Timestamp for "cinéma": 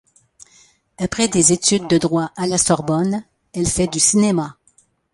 3.99-4.57